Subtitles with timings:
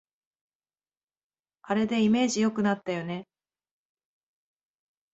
[1.61, 3.27] あれでイメージ良くなったよね